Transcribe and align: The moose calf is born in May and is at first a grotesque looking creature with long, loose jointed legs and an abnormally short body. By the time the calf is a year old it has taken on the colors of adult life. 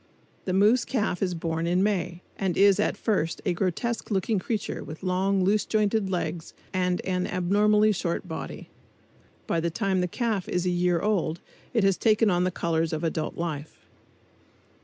The 0.45 0.53
moose 0.53 0.83
calf 0.83 1.21
is 1.21 1.35
born 1.35 1.67
in 1.67 1.83
May 1.83 2.23
and 2.35 2.57
is 2.57 2.79
at 2.79 2.97
first 2.97 3.39
a 3.45 3.53
grotesque 3.53 4.09
looking 4.09 4.39
creature 4.39 4.83
with 4.83 5.03
long, 5.03 5.43
loose 5.43 5.63
jointed 5.63 6.09
legs 6.09 6.55
and 6.73 7.01
an 7.01 7.27
abnormally 7.27 7.91
short 7.91 8.27
body. 8.27 8.69
By 9.45 9.59
the 9.59 9.69
time 9.69 10.01
the 10.01 10.07
calf 10.07 10.49
is 10.49 10.65
a 10.65 10.71
year 10.71 11.01
old 11.01 11.39
it 11.75 11.83
has 11.83 11.97
taken 11.97 12.31
on 12.31 12.45
the 12.45 12.49
colors 12.49 12.93
of 12.93 13.03
adult 13.03 13.37
life. 13.37 13.85